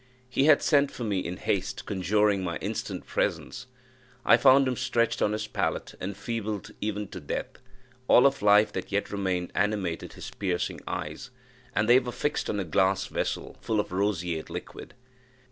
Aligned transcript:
He 0.27 0.45
had 0.45 0.63
sent 0.63 0.89
for 0.89 1.03
me 1.03 1.19
in 1.19 1.37
haste, 1.37 1.85
conjuring 1.85 2.43
my 2.43 2.57
instant 2.57 3.05
presence. 3.05 3.67
I 4.25 4.35
found 4.35 4.67
him 4.67 4.75
stretched 4.75 5.21
on 5.21 5.31
his 5.31 5.45
pallet, 5.45 5.93
enfeebled 6.01 6.71
even 6.81 7.07
to 7.09 7.19
death; 7.19 7.59
all 8.07 8.25
of 8.25 8.41
life 8.41 8.73
that 8.73 8.91
yet 8.91 9.11
remained 9.11 9.51
animated 9.53 10.13
his 10.13 10.31
piercing 10.31 10.81
eyes, 10.87 11.29
and 11.75 11.87
they 11.87 11.99
were 11.99 12.11
fixed 12.11 12.49
on 12.49 12.59
a 12.59 12.65
glass 12.65 13.05
vessel, 13.05 13.57
full 13.61 13.79
of 13.79 13.91
roseate 13.91 14.49
liquid. 14.49 14.95